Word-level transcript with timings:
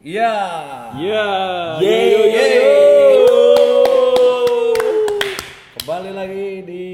Iya. 0.00 0.32
Ya. 0.96 1.28
Kembali 5.76 6.10
lagi 6.16 6.48
di 6.64 6.84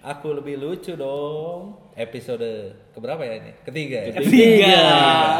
Aku 0.00 0.40
Lebih 0.40 0.56
Lucu 0.56 0.96
dong. 0.96 1.76
Episode 1.92 2.80
keberapa 2.96 3.20
ya 3.28 3.44
ini? 3.44 3.52
Ketiga 3.60 4.08
ya? 4.08 4.12
Ketiga. 4.16 4.80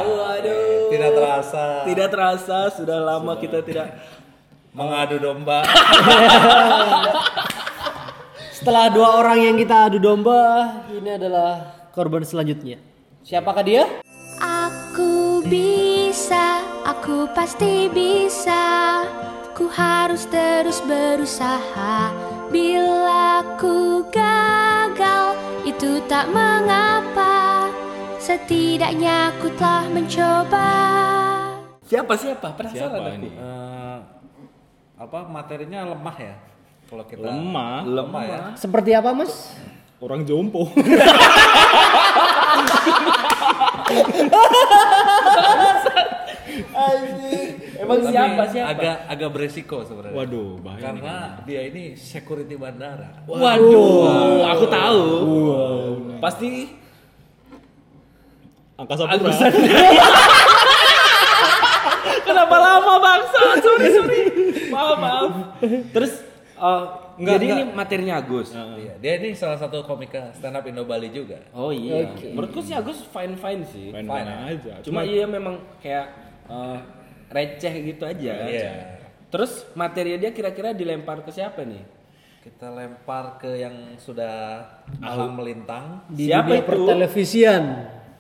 Waduh. 0.05 0.93
Tidak 0.93 1.11
terasa. 1.17 1.65
Tidak 1.89 2.09
terasa 2.13 2.59
sudah 2.69 3.01
lama 3.01 3.33
kita 3.41 3.65
tidak 3.65 3.97
Mengadu 4.77 5.17
domba. 5.17 5.65
Setelah 8.61 8.93
dua 8.93 9.09
orang 9.19 9.41
yang 9.41 9.57
kita 9.57 9.89
adu 9.89 9.99
domba, 9.99 10.85
ini 10.93 11.17
adalah 11.17 11.65
korban 11.97 12.23
selanjutnya. 12.23 12.77
Siapakah 13.25 13.65
dia? 13.67 13.83
Aku 14.39 15.43
bisa, 15.49 16.70
aku 16.91 17.31
pasti 17.31 17.87
bisa. 17.91 19.05
Ku 19.55 19.71
harus 19.71 20.27
terus 20.27 20.83
berusaha. 20.83 22.11
Bila 22.51 23.47
ku 23.61 24.03
gagal, 24.11 25.39
itu 25.63 26.03
tak 26.11 26.27
mengapa. 26.35 27.69
Setidaknya 28.19 29.31
ku 29.39 29.47
telah 29.55 29.87
mencoba. 29.87 30.71
Siapa 31.87 32.15
siapa? 32.15 32.55
Penasaran 32.55 32.79
Siapa 32.91 32.99
aku. 33.03 33.17
ini? 33.19 33.31
Eh, 33.35 33.99
apa 34.99 35.19
materinya 35.27 35.81
lemah 35.91 36.17
ya? 36.19 36.35
Kalau 36.91 37.05
kita 37.07 37.23
Lemah. 37.23 37.87
lemah 37.87 38.23
ya. 38.27 38.39
Seperti 38.59 38.91
apa, 38.95 39.15
Mas? 39.15 39.55
Orang 40.03 40.27
jompo. 40.27 40.67
Emang 47.91 48.07
Tapi 48.07 48.15
siapa 48.15 48.45
siapa? 48.47 48.71
Agak 48.71 48.97
agak 49.11 49.29
beresiko 49.35 49.77
sebenarnya. 49.83 50.15
Waduh, 50.15 50.51
bahaya. 50.63 50.83
Karena 50.87 51.15
dia 51.43 51.61
ini 51.67 51.99
security 51.99 52.55
bandara. 52.55 53.11
Waduh, 53.27 54.47
aku 54.47 54.65
tahu. 54.71 55.03
Pasti 56.23 56.79
Angkasa 58.79 59.05
Pura. 59.05 59.35
Kenapa 62.27 62.57
lama 62.57 62.95
bangsa? 62.97 63.41
Sorry 63.61 63.87
sorry. 63.93 64.21
Maaf 64.73 64.97
maaf. 64.97 65.31
Terus 65.93 66.13
eh, 66.57 66.85
Enggak, 67.21 67.37
jadi 67.37 67.45
enggak. 67.45 67.61
ini 67.61 67.77
materinya 67.77 68.15
Agus. 68.17 68.49
Iya, 68.57 68.97
dia 68.97 69.13
ini 69.21 69.37
salah 69.37 69.61
satu 69.61 69.85
komika 69.85 70.33
stand 70.33 70.57
up 70.57 70.65
Indo 70.65 70.89
Bali 70.89 71.13
juga. 71.13 71.37
Oh 71.53 71.69
iya. 71.69 72.09
Menurutku 72.33 72.65
sih 72.65 72.73
Agus 72.73 73.05
fine 73.13 73.37
fine 73.37 73.63
sih. 73.69 73.93
Main-main 73.93 74.57
aja. 74.57 74.81
Cuma 74.81 75.05
iya 75.05 75.29
memang 75.29 75.61
kayak 75.85 76.07
eh, 76.49 76.79
receh 77.31 77.75
gitu 77.87 78.03
aja. 78.05 78.35
Iya. 78.45 78.71
Terus 79.31 79.63
materi 79.73 80.19
dia 80.19 80.35
kira-kira 80.35 80.75
dilempar 80.75 81.23
ke 81.23 81.31
siapa 81.31 81.63
nih? 81.63 81.81
Kita 82.41 82.73
lempar 82.73 83.39
ke 83.39 83.53
yang 83.55 83.95
sudah 84.01 84.65
malang 84.99 85.37
melintang, 85.37 86.03
Di 86.09 86.27
Siapa 86.27 86.51
dunia 86.51 86.61
itu? 86.65 86.69
pertelevisian. 86.69 87.65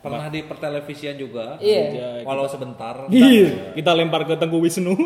pernah 0.01 0.33
di 0.33 0.41
pertelevisian 0.41 1.13
juga. 1.19 1.61
Iya. 1.61 2.25
Walau 2.25 2.49
sebentar. 2.49 3.05
Kita, 3.05 3.77
kita 3.77 3.93
lempar 3.93 4.25
ke 4.25 4.33
Tengku 4.39 4.57
Wisnu. 4.57 4.97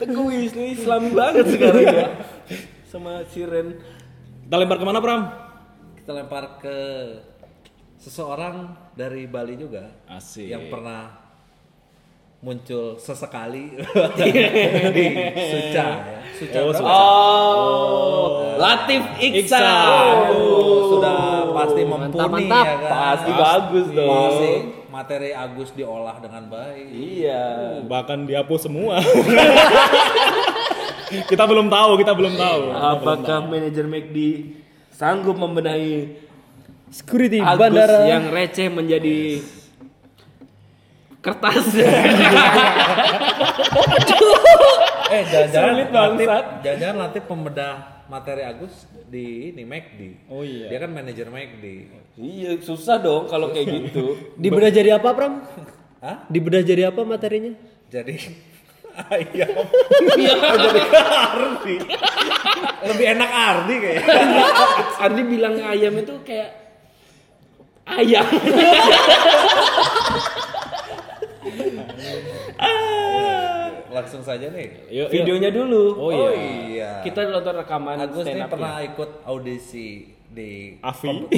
Teguh 0.00 0.26
Wisnu 0.28 0.62
Islami 0.74 1.10
banget 1.14 1.46
sekarang 1.48 1.84
ya. 1.86 2.06
Sama 2.84 3.24
Siren. 3.30 3.78
kita 4.44 4.56
lempar 4.60 4.76
ke 4.76 4.84
mana 4.84 5.00
Pram? 5.00 5.20
Kita 5.96 6.12
lempar 6.12 6.60
ke 6.60 6.76
seseorang 8.02 8.66
dari 8.98 9.30
Bali 9.30 9.54
juga 9.54 9.86
Asik. 10.10 10.50
yang 10.50 10.66
pernah 10.66 11.14
muncul 12.42 12.98
sesekali 12.98 13.70
di 14.18 14.30
Suca 15.30 15.86
ya. 16.02 16.18
Suca 16.34 16.58
Oh? 16.58 16.74
Suca. 16.74 16.90
Oh, 16.90 18.26
Latif 18.58 18.98
Iksan. 19.22 19.62
Aduh, 19.62 20.98
sudah 20.98 21.46
pasti 21.54 21.80
mumpuni 21.86 22.50
mantap. 22.50 22.66
ya 22.66 22.74
kan. 22.82 22.90
Pasti 22.90 23.30
bagus 23.30 23.86
dong. 23.94 24.10
Pasti 24.10 24.50
materi 24.90 25.30
Agus 25.30 25.70
diolah 25.70 26.18
dengan 26.18 26.50
baik. 26.50 26.86
Iya. 26.90 27.42
Bahkan 27.86 28.26
dihapus 28.26 28.66
semua. 28.66 28.98
kita 31.30 31.46
belum 31.46 31.70
tahu, 31.70 31.90
kita 32.02 32.10
belum 32.10 32.34
tahu. 32.34 32.62
Apakah 32.74 33.46
manajer 33.46 33.86
McD 33.86 34.18
sanggup 34.90 35.38
membenahi 35.38 36.18
Security 36.92 37.40
Agus 37.40 37.56
bandara. 37.58 38.04
yang 38.04 38.28
receh 38.28 38.68
menjadi 38.68 39.40
kertas? 41.18 41.64
Eh, 45.12 45.28
jangan-jangan 45.28 45.92
bangsat. 45.92 46.44
jangan-jangan 46.64 46.96
Latif 46.96 47.22
pembedah 47.28 47.74
materi 48.08 48.48
Agus 48.48 48.88
di 49.12 49.52
ini 49.52 49.60
McD. 49.60 50.00
Oh 50.32 50.40
iya. 50.40 50.72
Dia 50.72 50.78
kan 50.80 50.88
manajer 50.88 51.28
McD. 51.28 51.64
iya, 52.16 52.56
susah 52.56 52.96
dong 52.96 53.28
kalau 53.28 53.52
kayak 53.52 53.92
gitu. 53.92 54.16
Dibedah 54.40 54.72
jadi 54.72 54.96
apa, 54.96 55.12
Pram? 55.12 55.44
Hah? 56.00 56.24
Dibedah 56.32 56.64
jadi 56.64 56.88
apa 56.88 57.04
materinya? 57.04 57.52
Jadi 57.92 58.16
ayam. 59.04 59.52
Iya. 60.16 60.32
Ardi. 61.12 61.76
Lebih 62.88 63.06
enak 63.12 63.30
Ardi 63.30 63.74
kayaknya. 63.84 64.44
Ardi 64.96 65.22
bilang 65.28 65.54
ayam 65.60 65.92
itu 66.00 66.14
kayak 66.24 66.48
ayam. 67.86 68.26
Langsung 73.92 74.24
saja 74.24 74.48
nih. 74.48 74.88
Yuk, 74.88 74.88
yuk. 74.88 75.08
Videonya 75.12 75.50
dulu. 75.52 75.84
Oh 76.00 76.10
iya. 76.10 76.24
Oh 76.24 76.32
iya. 76.32 76.90
Kita 77.04 77.28
nonton 77.28 77.54
rekaman 77.60 78.00
Agus 78.00 78.24
up 78.24 78.48
pernah 78.48 78.80
ikut 78.80 79.10
audisi 79.28 80.08
di 80.32 80.80
Afi. 80.80 81.12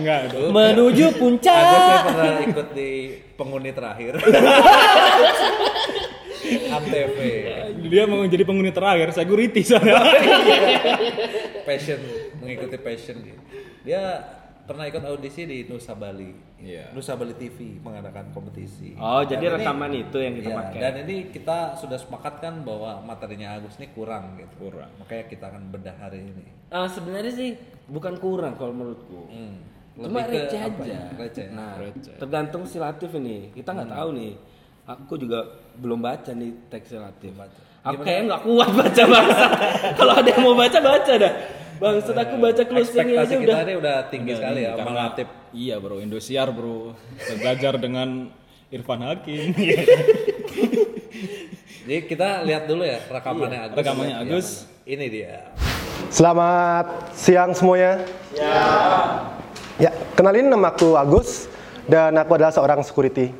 Enggak 0.00 0.20
dong. 0.32 0.50
Menuju 0.56 1.04
Agus 1.12 1.20
puncak. 1.20 1.52
ini 1.52 1.96
pernah 2.08 2.40
ikut 2.48 2.66
di 2.72 2.90
penghuni 3.36 3.70
terakhir. 3.76 4.12
Antv. 6.46 7.18
Dia 7.86 8.04
mau 8.08 8.24
jadi 8.24 8.44
penghuni 8.48 8.72
terakhir, 8.72 9.12
security 9.12 9.60
soalnya. 9.66 10.00
Passion 11.68 12.00
mengikuti 12.40 12.78
passion 12.80 13.20
dia. 13.20 13.36
Dia 13.86 14.02
pernah 14.66 14.82
ikut 14.82 14.98
audisi 15.00 15.46
di 15.46 15.62
Nusa 15.64 15.94
Bali. 15.94 16.34
Iya. 16.58 16.90
Nusa 16.90 17.14
Bali 17.14 17.32
TV 17.32 17.78
mengadakan 17.78 18.34
kompetisi. 18.34 18.98
Oh, 18.98 19.22
jadi 19.22 19.46
Dan 19.46 19.50
ini- 19.52 19.56
rekaman 19.62 19.92
itu 19.94 20.18
yang 20.18 20.34
kita 20.34 20.48
Iya, 20.48 20.56
pakai. 20.58 20.78
Dan 20.82 20.94
ini 21.06 21.16
kita 21.30 21.58
sudah 21.76 21.94
sepakatkan 21.94 22.66
bahwa 22.66 22.98
materinya 23.00 23.54
Agus 23.54 23.78
ini 23.78 23.86
kurang 23.88 24.34
gitu. 24.34 24.54
Kurang. 24.60 24.90
Makanya 24.98 25.24
kita 25.24 25.44
akan 25.46 25.62
bedah 25.70 25.96
hari 25.96 26.18
ini. 26.20 26.44
Ah, 26.68 26.90
sebenarnya 26.90 27.30
sih 27.30 27.54
bukan 27.86 28.18
kurang 28.18 28.58
kalau 28.58 28.74
menurutku. 28.74 29.30
Hmm. 29.30 29.62
Cuma 29.94 30.20
Lebih 30.20 30.24
ke 30.26 30.36
receh 30.44 30.60
apa 30.60 30.82
aja. 30.82 30.92
ya? 30.92 31.02
Receh. 31.16 31.46
Nah, 31.48 31.72
Receh. 31.78 32.14
tergantung 32.18 32.62
si 32.66 32.76
Latif 32.76 33.10
ini. 33.14 33.54
Kita 33.54 33.70
nggak 33.70 33.88
tahu 33.88 34.08
nih. 34.12 34.32
Aku 34.84 35.14
juga 35.14 35.40
belum 35.74 35.98
baca 35.98 36.30
nih 36.30 36.50
teks 36.68 36.90
si 36.90 36.96
Latif. 36.96 37.32
baca. 37.32 37.60
Aku 37.86 38.02
kayaknya 38.02 38.22
nggak 38.28 38.42
kuat 38.42 38.70
baca 38.72 39.02
bangsa. 39.06 39.46
Kalau 39.98 40.12
ada 40.12 40.26
yang 40.26 40.42
mau 40.42 40.52
baca 40.52 40.78
baca 40.80 41.12
dah. 41.16 41.32
Bangsat 41.76 42.16
aku 42.16 42.34
baca 42.40 42.62
closingnya 42.64 43.20
aja 43.22 43.34
kita 43.36 43.52
udah. 43.52 43.58
ini 43.62 43.74
udah 43.76 43.96
tinggi 44.08 44.32
sekali 44.32 44.60
ya, 44.64 44.72
Karena- 44.72 44.86
Bang 44.86 44.96
Latif. 44.96 45.28
Iya 45.52 45.76
bro, 45.80 45.96
Indosiar 46.00 46.48
bro. 46.52 46.96
Belajar 47.36 47.76
dengan 47.76 48.32
Irfan 48.72 49.00
Hakim. 49.04 49.52
Jadi 51.86 52.02
kita 52.10 52.42
lihat 52.42 52.66
dulu 52.66 52.82
ya 52.82 52.98
rekamannya 53.06 53.58
Agus. 53.70 53.76
rekamannya 53.78 54.16
Iya, 54.18 54.24
Agus. 54.26 54.46
Ini 54.82 55.06
dia. 55.06 55.54
Selamat 56.10 57.14
siang 57.14 57.54
semuanya. 57.54 58.02
Ya. 58.34 59.92
kenalin 60.16 60.50
nama 60.50 60.74
aku 60.74 60.98
Agus 60.98 61.46
dan 61.86 62.16
aku 62.18 62.34
adalah 62.34 62.50
seorang 62.50 62.82
security. 62.82 63.30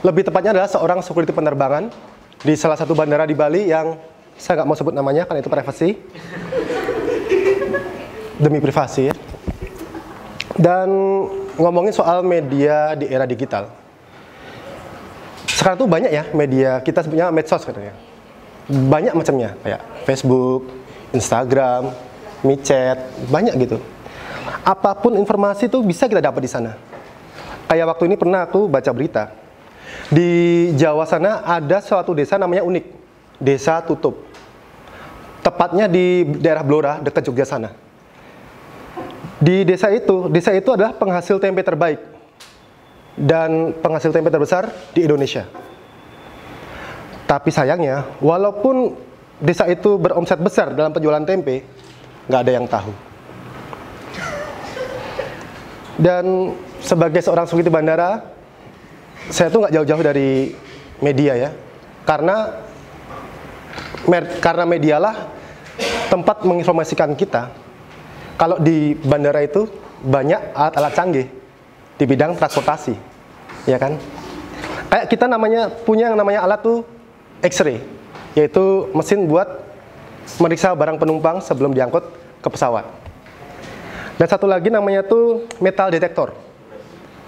Lebih 0.00 0.22
tepatnya 0.22 0.54
adalah 0.54 0.70
seorang 0.70 1.02
security 1.02 1.34
penerbangan 1.34 1.90
di 2.40 2.54
salah 2.56 2.78
satu 2.78 2.94
bandara 2.94 3.26
di 3.26 3.34
Bali 3.34 3.68
yang 3.68 3.98
saya 4.40 4.62
nggak 4.62 4.68
mau 4.70 4.76
sebut 4.78 4.94
namanya 4.96 5.28
karena 5.28 5.42
itu 5.42 5.50
privasi. 5.52 5.88
Demi 8.40 8.56
privasi 8.58 9.12
ya. 9.12 9.14
Dan 10.56 10.88
ngomongin 11.60 11.92
soal 11.92 12.24
media 12.24 12.96
di 12.96 13.04
era 13.04 13.28
digital. 13.28 13.68
Sekarang 15.44 15.76
tuh 15.76 15.88
banyak 15.88 16.08
ya 16.08 16.24
media, 16.32 16.80
kita 16.80 17.04
sebutnya 17.04 17.28
medsos 17.28 17.60
katanya. 17.60 17.92
Banyak 18.70 19.12
macamnya, 19.12 19.60
kayak 19.60 19.82
Facebook, 20.08 20.72
Instagram, 21.12 21.92
micet, 22.40 22.96
banyak 23.28 23.54
gitu. 23.60 23.76
Apa 24.64 24.96
pun 24.96 25.20
informasi 25.20 25.68
tuh 25.68 25.84
bisa 25.84 26.08
kita 26.08 26.24
dapat 26.24 26.40
di 26.40 26.50
sana. 26.50 26.80
Kayak 27.68 27.92
waktu 27.92 28.08
ini 28.08 28.16
pernah 28.16 28.48
aku 28.48 28.72
baca 28.72 28.90
berita. 28.90 29.36
Di 30.08 30.70
Jawa 30.74 31.04
sana 31.04 31.44
ada 31.44 31.78
suatu 31.84 32.16
desa 32.16 32.40
namanya 32.40 32.64
unik. 32.64 32.84
Desa 33.36 33.84
Tutup. 33.84 34.26
Tepatnya 35.40 35.88
di 35.88 36.24
daerah 36.40 36.60
Blora, 36.60 37.00
dekat 37.00 37.24
Jogja 37.28 37.48
sana. 37.48 37.72
Di 39.40 39.64
desa 39.64 39.88
itu, 39.88 40.28
desa 40.28 40.52
itu 40.52 40.68
adalah 40.76 40.92
penghasil 40.92 41.40
tempe 41.40 41.64
terbaik 41.64 41.96
dan 43.16 43.72
penghasil 43.80 44.12
tempe 44.12 44.28
terbesar 44.28 44.68
di 44.92 45.08
Indonesia. 45.08 45.48
Tapi 47.24 47.48
sayangnya, 47.48 48.04
walaupun 48.20 48.92
desa 49.40 49.64
itu 49.64 49.96
beromset 49.96 50.36
besar 50.36 50.76
dalam 50.76 50.92
penjualan 50.92 51.24
tempe, 51.24 51.64
nggak 52.28 52.40
ada 52.44 52.52
yang 52.52 52.66
tahu. 52.68 52.92
Dan 55.96 56.52
sebagai 56.84 57.24
seorang 57.24 57.48
security 57.48 57.72
bandara, 57.72 58.20
saya 59.32 59.48
tuh 59.48 59.64
nggak 59.64 59.72
jauh-jauh 59.72 60.04
dari 60.04 60.52
media 61.00 61.48
ya, 61.48 61.50
karena 62.04 62.60
karena 64.44 64.64
medialah 64.68 65.16
tempat 66.12 66.44
menginformasikan 66.44 67.16
kita 67.16 67.69
kalau 68.40 68.56
di 68.56 68.96
bandara 68.96 69.44
itu 69.44 69.68
banyak 70.00 70.56
alat-alat 70.56 70.92
canggih 70.96 71.26
di 72.00 72.04
bidang 72.08 72.32
transportasi, 72.40 72.96
ya 73.68 73.76
kan? 73.76 74.00
Kayak 74.88 75.06
kita 75.12 75.28
namanya 75.28 75.68
punya 75.68 76.08
yang 76.08 76.16
namanya 76.16 76.48
alat 76.48 76.64
tuh 76.64 76.80
X-ray, 77.44 77.84
yaitu 78.32 78.88
mesin 78.96 79.28
buat 79.28 79.44
meriksa 80.40 80.72
barang 80.72 80.96
penumpang 80.96 81.44
sebelum 81.44 81.76
diangkut 81.76 82.08
ke 82.40 82.48
pesawat. 82.48 82.88
Dan 84.16 84.24
satu 84.24 84.48
lagi 84.48 84.72
namanya 84.72 85.04
tuh 85.04 85.44
metal 85.60 85.92
detektor, 85.92 86.32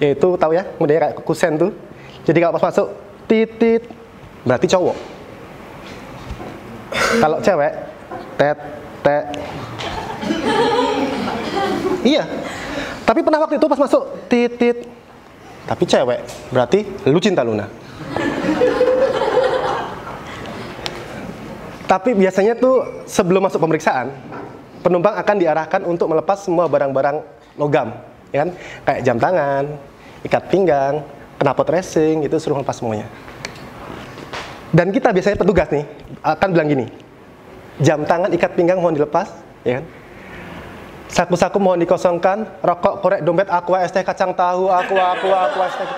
yaitu 0.01 0.33
tahu 0.41 0.57
ya, 0.57 0.65
modelnya 0.81 1.13
kayak 1.13 1.21
kusen 1.29 1.61
tuh. 1.61 1.77
Jadi 2.25 2.41
kalau 2.41 2.57
pas 2.57 2.73
masuk 2.73 2.89
titit 3.29 3.85
berarti 4.49 4.65
cowok. 4.65 4.97
Kalau 7.21 7.39
cewek 7.45 7.73
tet 8.41 8.59
tet 9.05 9.25
Iya. 12.03 12.27
Tapi 13.03 13.23
pernah 13.23 13.43
waktu 13.43 13.59
itu 13.59 13.67
pas 13.67 13.79
masuk 13.79 14.03
titit 14.31 14.93
tapi 15.63 15.87
cewek, 15.87 16.21
berarti 16.51 16.83
lu 17.07 17.23
cinta 17.23 17.47
Luna. 17.47 17.71
Tapi 21.87 22.17
biasanya 22.17 22.57
tuh 22.57 23.05
sebelum 23.05 23.47
masuk 23.47 23.61
pemeriksaan, 23.63 24.11
penumpang 24.81 25.13
akan 25.13 25.37
diarahkan 25.39 25.81
untuk 25.87 26.09
melepas 26.11 26.41
semua 26.41 26.67
barang-barang 26.67 27.21
logam, 27.61 27.95
ya 28.33 28.43
kan? 28.43 28.51
Kayak 28.89 29.01
jam 29.05 29.17
tangan, 29.21 29.65
ikat 30.25 30.43
pinggang, 30.49 30.95
knalpot 31.39 31.69
racing, 31.69 32.25
itu 32.25 32.35
suruh 32.41 32.59
lepas 32.59 32.81
semuanya. 32.81 33.07
Dan 34.73 34.89
kita 34.89 35.13
biasanya 35.13 35.37
petugas 35.37 35.69
nih 35.69 35.85
akan 36.25 36.49
bilang 36.49 36.69
gini, 36.73 36.87
jam 37.77 38.03
tangan, 38.09 38.33
ikat 38.33 38.57
pinggang 38.57 38.81
mohon 38.81 38.97
dilepas, 38.97 39.29
ya 39.63 39.79
kan? 39.79 39.85
Saku-saku 41.13 41.61
mohon 41.61 41.77
dikosongkan, 41.77 42.65
rokok, 42.65 43.05
korek, 43.05 43.21
dompet, 43.21 43.45
aqua, 43.53 43.85
es 43.85 43.93
teh, 43.93 44.01
kacang 44.01 44.33
tahu, 44.33 44.73
aqua, 44.73 45.13
aqua, 45.13 45.39
aqua, 45.45 45.65
es 45.69 45.77
teh. 45.77 45.89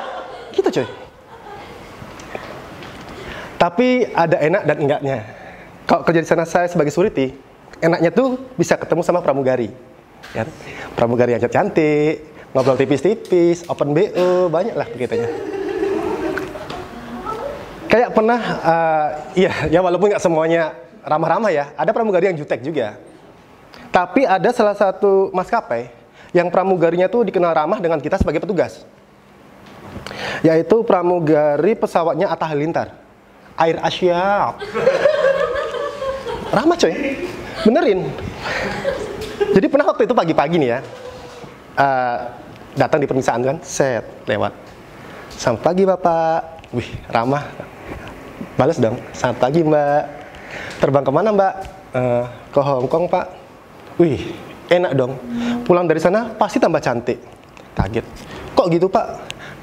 Gitu 0.58 0.68
coy. 0.74 0.86
Tapi 3.54 4.10
ada 4.10 4.36
enak 4.42 4.62
dan 4.66 4.76
enggaknya. 4.82 5.16
Kalau 5.86 6.02
kerja 6.02 6.18
di 6.18 6.26
sana 6.26 6.42
saya 6.42 6.66
sebagai 6.66 6.90
security, 6.90 7.30
enaknya 7.78 8.10
tuh 8.10 8.42
bisa 8.58 8.74
ketemu 8.74 9.06
sama 9.06 9.22
pramugari. 9.22 9.70
Ya. 10.34 10.50
Pramugari 10.98 11.38
yang 11.38 11.46
cantik, 11.46 12.26
ngobrol 12.50 12.74
tipis-tipis, 12.74 13.62
open 13.70 13.94
BO, 13.94 14.50
banyak 14.50 14.74
lah 14.74 14.90
begitunya. 14.90 15.30
Kayak 17.86 18.10
pernah, 18.10 18.40
eh, 18.42 19.08
iya, 19.46 19.52
ya 19.70 19.78
walaupun 19.78 20.10
nggak 20.10 20.18
semuanya 20.18 20.74
ramah-ramah 21.06 21.54
ya, 21.54 21.70
ada 21.78 21.94
pramugari 21.94 22.34
yang 22.34 22.38
jutek 22.42 22.66
juga. 22.66 22.98
Tapi 23.94 24.26
ada 24.26 24.50
salah 24.50 24.74
satu 24.74 25.30
maskapai 25.30 25.86
yang 26.34 26.50
pramugarinya 26.50 27.06
tuh 27.06 27.22
dikenal 27.22 27.54
ramah 27.54 27.78
dengan 27.78 28.02
kita 28.02 28.18
sebagai 28.18 28.42
petugas. 28.42 28.82
Yaitu 30.42 30.82
pramugari 30.82 31.78
pesawatnya 31.78 32.26
Atta 32.26 32.50
Halilintar. 32.50 32.90
Air 33.54 33.78
Asia. 33.78 34.50
Ramah 36.50 36.74
coy. 36.74 37.22
Benerin. 37.62 38.10
Jadi 39.54 39.66
pernah 39.70 39.86
waktu 39.86 40.10
itu 40.10 40.14
pagi-pagi 40.18 40.58
nih 40.58 40.70
ya. 40.74 40.80
eh, 41.74 42.18
datang 42.74 42.98
di 42.98 43.06
permisaan 43.06 43.46
kan, 43.46 43.56
set 43.62 44.02
lewat. 44.26 44.50
Selamat 45.38 45.62
pagi 45.62 45.82
Bapak. 45.86 46.40
Wih, 46.74 46.90
ramah. 47.10 47.46
Balas 48.58 48.78
dong. 48.82 48.98
Selamat 49.14 49.38
pagi 49.38 49.62
Mbak. 49.62 50.02
Terbang 50.82 51.06
ke 51.06 51.12
mana 51.14 51.30
Mbak? 51.30 51.54
"Eh, 51.94 52.24
ke 52.50 52.60
Hong 52.62 52.90
Kong 52.90 53.06
Pak. 53.06 53.43
Wih, 53.94 54.34
enak 54.70 54.92
dong. 54.98 55.14
Pulang 55.62 55.86
dari 55.86 56.02
sana 56.02 56.34
pasti 56.34 56.58
tambah 56.58 56.82
cantik. 56.82 57.18
Kaget. 57.78 58.06
Kok 58.54 58.66
gitu 58.70 58.86
Pak? 58.90 59.06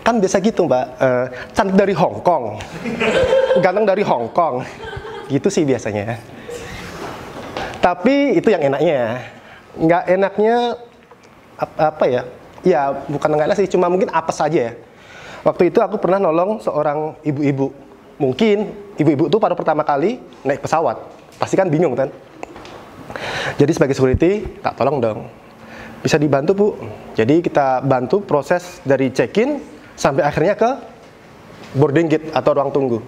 Kan 0.01 0.17
biasa 0.23 0.39
gitu 0.39 0.65
Mbak. 0.65 0.85
Eh, 0.99 1.25
cantik 1.51 1.75
dari 1.75 1.91
Hong 1.91 2.23
Kong. 2.23 2.57
Ganteng 3.59 3.85
dari 3.85 4.03
Hong 4.07 4.31
Kong. 4.31 4.63
Gitu 5.27 5.47
sih 5.51 5.67
biasanya. 5.67 6.15
Tapi 7.83 8.39
itu 8.39 8.47
yang 8.51 8.71
enaknya. 8.71 9.25
Nggak 9.75 10.03
enaknya 10.07 10.55
ap- 11.59 11.79
apa 11.79 12.05
ya? 12.07 12.21
Ya 12.61 12.81
bukan 13.09 13.35
nggak 13.35 13.47
enak 13.51 13.57
sih, 13.57 13.67
cuma 13.67 13.89
mungkin 13.89 14.07
apa 14.13 14.29
saja 14.29 14.69
ya. 14.69 14.73
Waktu 15.41 15.73
itu 15.73 15.81
aku 15.81 15.97
pernah 15.97 16.21
nolong 16.21 16.61
seorang 16.61 17.17
ibu-ibu. 17.25 17.73
Mungkin 18.21 18.69
ibu-ibu 19.01 19.25
itu 19.27 19.37
baru 19.41 19.57
pertama 19.57 19.81
kali 19.81 20.21
naik 20.45 20.61
pesawat. 20.61 21.01
Pasti 21.41 21.57
kan 21.57 21.65
bingung 21.65 21.97
kan? 21.97 22.13
Jadi 23.57 23.71
sebagai 23.73 23.95
security, 23.95 24.61
tak 24.61 24.77
tolong 24.77 25.01
dong. 25.01 25.19
Bisa 26.01 26.17
dibantu 26.17 26.51
bu. 26.57 26.67
Jadi 27.13 27.45
kita 27.45 27.81
bantu 27.85 28.25
proses 28.25 28.81
dari 28.81 29.13
check-in 29.13 29.61
sampai 29.93 30.25
akhirnya 30.25 30.57
ke 30.57 30.69
boarding 31.77 32.07
gate 32.09 32.27
atau 32.33 32.51
ruang 32.57 32.73
tunggu. 32.73 32.99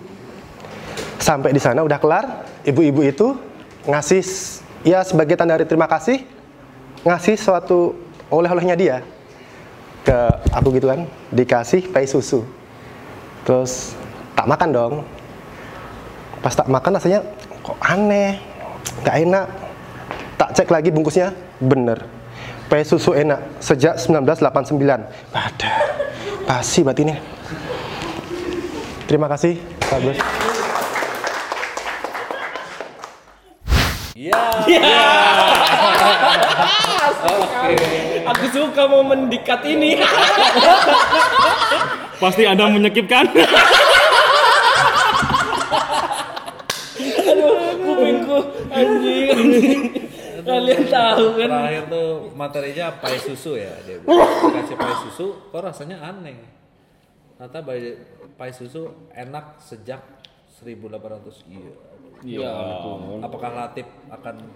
Sampai 1.17 1.55
di 1.55 1.61
sana 1.61 1.81
udah 1.81 1.97
kelar, 1.97 2.45
ibu-ibu 2.67 3.01
itu 3.01 3.33
ngasih 3.87 4.23
ya 4.83 5.01
sebagai 5.03 5.35
tanda 5.35 5.55
dari 5.55 5.67
terima 5.67 5.87
kasih 5.87 6.23
ngasih 7.03 7.35
suatu 7.35 7.95
oleh-olehnya 8.31 8.75
dia 8.79 8.97
ke 10.03 10.17
aku 10.51 10.75
gitu 10.75 10.87
kan, 10.91 11.07
dikasih 11.31 11.91
pai 11.91 12.07
susu. 12.07 12.43
Terus 13.43 13.95
tak 14.35 14.47
makan 14.47 14.69
dong. 14.71 14.93
Pas 16.43 16.51
tak 16.55 16.67
makan 16.67 16.99
rasanya 16.99 17.23
kok 17.63 17.79
aneh, 17.79 18.39
nggak 19.03 19.15
enak. 19.23 19.47
Tak 20.33 20.49
cek 20.57 20.69
lagi 20.73 20.89
bungkusnya, 20.89 21.33
bener. 21.61 22.01
Pai 22.65 22.81
susu 22.81 23.13
enak 23.13 23.61
sejak 23.61 24.01
1989. 24.01 25.05
Pada 25.29 25.73
pasti 26.49 26.81
berarti 26.81 27.01
ini. 27.05 27.15
Terima 29.05 29.29
kasih, 29.29 29.61
Pak 29.89 29.99
Bos. 30.01 30.17
Iya. 34.17 34.41
Aku 38.33 38.45
suka 38.49 38.83
momen 38.87 39.29
dikat 39.29 39.61
ini. 39.67 39.99
Pasti 42.17 42.47
Anda 42.47 42.71
menyekipkan. 42.71 43.27
Aduh, 47.23 47.55
kupingku 47.83 48.37
anjing. 48.71 49.27
anjing. 49.35 50.02
Kalian 50.53 50.83
tahu 50.87 51.25
kan? 51.35 51.47
Terakhir 51.49 51.83
tuh 51.87 52.07
materinya 52.33 52.85
pai 52.95 53.15
susu 53.17 53.51
ya 53.55 53.71
dia 53.81 53.97
bilang. 53.97 54.53
kasih 54.53 54.75
pai 54.75 54.93
susu 55.01 55.25
kok 55.49 55.59
rasanya 55.59 55.97
aneh 55.99 56.37
ternyata 57.33 57.59
pai- 58.33 58.51
susu 58.51 58.93
enak 59.09 59.57
sejak 59.57 59.99
1800 60.55 61.43
iya 61.43 61.73
Ya 62.23 62.47
ampun. 62.47 63.19
apakah 63.19 63.51
Latif 63.51 63.83
akan 64.07 64.47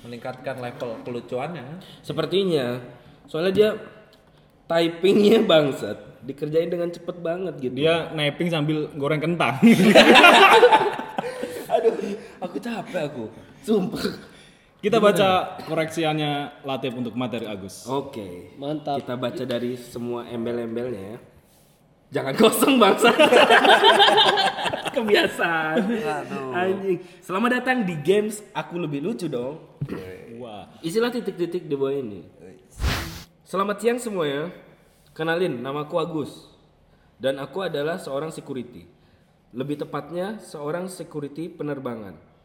meningkatkan 0.00 0.56
level 0.56 0.96
kelucuannya 1.02 1.82
Sepertinya. 2.00 2.80
Soalnya 3.26 3.52
dia 3.52 3.68
typingnya 4.64 5.44
bangsat. 5.44 6.24
Dikerjain 6.24 6.66
dengan 6.66 6.88
cepet 6.88 7.20
banget 7.20 7.54
gitu. 7.60 7.76
Dia 7.76 8.08
napping 8.10 8.48
sambil 8.48 8.88
goreng 8.96 9.20
kentang. 9.20 9.60
Aduh, 11.68 11.92
aku 12.40 12.56
capek 12.56 13.02
aku. 13.04 13.24
Sumpah. 13.60 14.00
Kita 14.86 15.02
baca 15.02 15.58
koreksiannya 15.66 16.62
Latif 16.62 16.94
untuk 16.94 17.18
materi 17.18 17.42
Agus. 17.42 17.90
Oke. 17.90 18.54
Mantap. 18.54 19.02
Kita 19.02 19.18
baca 19.18 19.42
dari 19.42 19.74
semua 19.74 20.30
embel-embelnya 20.30 21.02
ya. 21.02 21.18
Jangan 22.14 22.34
kosong 22.46 22.78
bangsa. 22.78 23.10
Kebiasaan. 24.94 25.90
Anjing. 26.54 27.02
Selamat 27.18 27.58
datang 27.58 27.82
di 27.82 27.98
games 27.98 28.46
aku 28.54 28.78
lebih 28.78 29.02
lucu 29.02 29.26
dong. 29.26 29.58
Wah. 30.38 30.70
Isilah 30.86 31.10
titik-titik 31.10 31.66
di 31.66 31.74
bawah 31.74 31.90
ini. 31.90 32.22
Selamat 33.42 33.82
siang 33.82 33.98
semuanya. 33.98 34.54
Kenalin, 35.18 35.66
namaku 35.66 35.98
Agus. 35.98 36.46
Dan 37.18 37.42
aku 37.42 37.66
adalah 37.66 37.98
seorang 37.98 38.30
security. 38.30 38.86
Lebih 39.50 39.82
tepatnya 39.82 40.38
seorang 40.38 40.86
security 40.86 41.50
penerbangan 41.50 42.35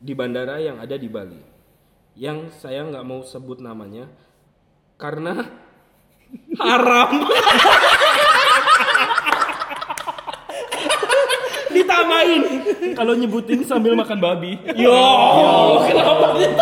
di 0.00 0.12
bandara 0.12 0.60
yang 0.60 0.80
ada 0.80 0.96
di 0.96 1.08
Bali. 1.08 1.40
Yang 2.16 2.56
saya 2.60 2.84
nggak 2.84 3.04
mau 3.04 3.20
sebut 3.24 3.60
namanya 3.60 4.08
karena 4.96 5.44
haram. 6.62 7.12
Ditambahin 11.76 12.42
kalau 12.96 13.12
nyebutin 13.12 13.60
sambil 13.68 13.92
makan 13.92 14.16
babi. 14.16 14.56
Yo, 14.80 14.96
kenapa 15.84 16.32
ditambahin? 16.40 16.56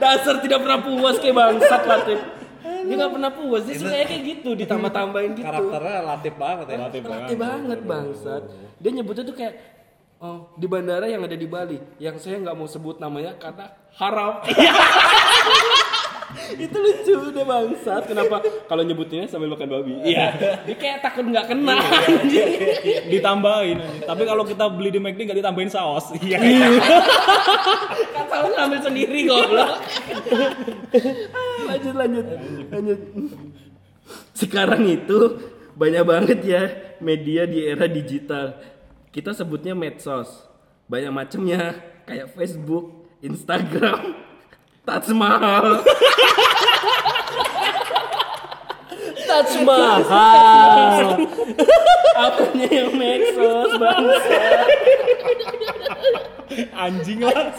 Dasar 0.00 0.40
tidak 0.40 0.64
pernah 0.64 0.80
puas 0.80 1.20
kayak 1.20 1.36
bangsat 1.36 1.82
Latif. 1.84 2.20
Dia 2.62 2.94
nggak 2.98 3.12
pernah 3.14 3.30
puas, 3.30 3.62
dia 3.62 3.78
suka 3.78 3.94
kayak 3.94 4.22
gitu 4.26 4.58
ditambah-tambahin 4.58 5.38
gitu. 5.38 5.46
Karakternya 5.46 5.92
relatif 6.02 6.34
banget 6.34 6.66
ya. 6.66 6.74
Relatif 6.74 7.02
banget. 7.04 7.20
Relatif 7.20 7.38
banget 7.38 7.78
bangsat. 7.86 8.42
Dia 8.82 8.90
nyebutnya 8.90 9.24
tuh 9.28 9.36
kayak 9.38 9.54
oh, 10.22 10.54
di 10.54 10.66
bandara 10.70 11.10
yang 11.10 11.26
ada 11.26 11.34
di 11.34 11.50
Bali, 11.50 11.82
yang 11.98 12.16
saya 12.22 12.38
nggak 12.38 12.54
mau 12.54 12.70
sebut 12.70 13.02
namanya 13.02 13.34
karena 13.36 13.74
haram. 13.98 14.40
itu 16.56 16.76
lucu 16.76 17.14
deh 17.32 17.44
bangsat. 17.44 18.02
Kenapa 18.08 18.40
kalau 18.70 18.82
nyebutnya 18.84 19.28
sambil 19.28 19.52
makan 19.52 19.68
babi? 19.68 19.92
Iya. 20.04 20.32
Dia 20.66 20.76
kayak 20.76 20.98
takut 21.04 21.24
nggak 21.28 21.46
kena. 21.48 21.76
Ditambahin. 23.12 23.78
aja. 23.82 24.06
Tapi 24.08 24.22
kalau 24.24 24.44
kita 24.46 24.64
beli 24.72 24.90
di 24.94 25.00
McD 25.00 25.20
nggak 25.28 25.38
ditambahin 25.44 25.70
saus. 25.72 26.12
Iya. 26.22 26.38
kan 28.14 28.24
tahu 28.30 28.46
ngambil 28.56 28.80
sendiri 28.80 29.18
goblok. 29.28 29.72
lanjut 31.68 31.94
lanjut 31.96 32.26
lanjut. 32.70 33.00
Sekarang 34.32 34.82
itu 34.88 35.18
banyak 35.72 36.04
banget 36.04 36.38
ya 36.44 36.62
media 37.00 37.48
di 37.48 37.64
era 37.64 37.88
digital. 37.88 38.71
Kita 39.12 39.36
sebutnya 39.36 39.76
medsos. 39.76 40.48
Banyak 40.88 41.12
macamnya 41.12 41.76
kayak 42.08 42.32
Facebook, 42.32 43.12
Instagram, 43.20 44.16
Taj 44.88 45.04
Mahal. 45.12 45.84
Taj 49.28 49.52
Mahal. 49.68 51.28
Apanya 52.16 52.68
yang 52.72 52.96
medsos 52.96 53.76
bangsa? 53.76 54.40
Anjing 56.72 57.20
lah. 57.20 57.52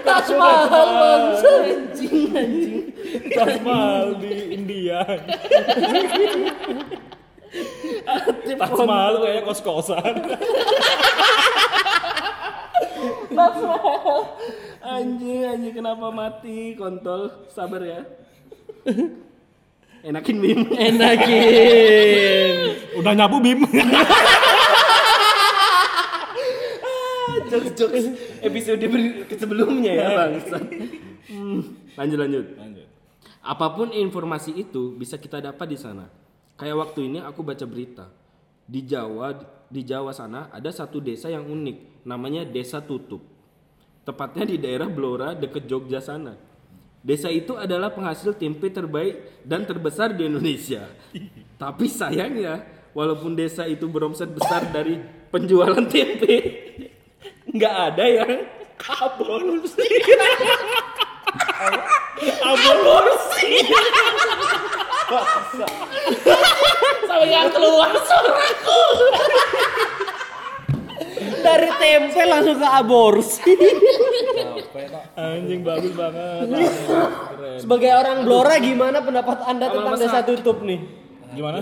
Taj 0.00 0.32
Mahal 0.32 0.88
bangsa. 0.96 1.52
Anjing 1.60 2.32
anjing. 2.32 2.88
Taj 3.36 3.60
Mahal 3.60 4.16
di 4.16 4.32
India. 4.56 5.04
Taj 8.54 8.78
Mahal 8.86 9.14
kayak 9.18 9.42
kos-kosan. 9.42 10.14
Anjing 14.86 15.42
anjing 15.42 15.74
kenapa 15.74 16.06
mati 16.14 16.78
kontol? 16.78 17.50
Sabar 17.50 17.82
ya. 17.82 18.00
Enakin 20.06 20.38
Bim. 20.38 20.60
Enakin. 20.70 22.54
Udah 22.94 23.12
nyabu 23.18 23.42
Bim. 23.42 23.66
Jokes-jokes 27.46 28.06
episode 28.42 28.82
ber- 28.86 29.26
sebelumnya 29.34 29.92
ya 29.92 30.06
bangsa. 30.14 30.56
Hmm, 31.26 31.60
lanjut 31.94 32.18
lanjut. 32.18 32.46
Lanjut. 32.58 32.86
Apa 33.42 33.66
pun 33.70 33.94
informasi 33.94 34.50
itu 34.54 34.94
bisa 34.94 35.14
kita 35.14 35.38
dapat 35.38 35.66
di 35.70 35.78
sana. 35.78 36.10
Kayak 36.58 36.76
waktu 36.82 37.06
ini 37.06 37.18
aku 37.22 37.42
baca 37.46 37.62
berita. 37.62 38.06
Di 38.66 38.82
Jawa 38.82 39.32
di 39.66 39.82
Jawa 39.82 40.14
sana 40.14 40.50
ada 40.50 40.70
satu 40.70 41.02
desa 41.02 41.30
yang 41.30 41.46
unik, 41.46 42.06
namanya 42.06 42.42
Desa 42.46 42.82
Tutup. 42.82 43.22
Tepatnya 44.06 44.46
di 44.46 44.56
daerah 44.58 44.86
Blora 44.86 45.34
dekat 45.34 45.66
Jogja 45.66 45.98
sana. 45.98 46.38
Desa 47.06 47.30
itu 47.30 47.54
adalah 47.54 47.94
penghasil 47.94 48.34
tempe 48.34 48.66
terbaik 48.70 49.42
dan 49.46 49.62
terbesar 49.62 50.14
di 50.14 50.26
Indonesia. 50.26 50.90
Tapi 51.62 51.86
sayangnya, 51.86 52.66
walaupun 52.90 53.38
desa 53.38 53.62
itu 53.70 53.86
beromset 53.86 54.26
besar 54.30 54.66
dari 54.74 54.98
penjualan 55.30 55.86
tempe, 55.86 56.36
nggak 57.54 57.74
ada 57.94 58.04
yang 58.04 58.30
aborsi. 58.82 59.86
aborsi. 62.42 63.50
Sampai 67.06 67.26
nggak 67.30 67.46
keluar 67.54 67.90
suaraku. 68.02 68.82
Dari 71.46 71.70
langsung 72.26 72.56
ke 72.58 72.68
aborsi. 72.68 73.52
Anjing 75.16 75.60
bagus 75.64 75.92
banget. 75.96 76.46
Keren. 76.50 77.58
Sebagai 77.62 77.90
orang 77.94 78.18
Blora 78.26 78.54
gimana 78.60 78.98
pendapat 79.00 79.38
Anda 79.46 79.66
tentang 79.72 79.96
desa 79.96 80.20
tutup 80.26 80.60
nih? 80.62 80.80
Gimana? 81.34 81.58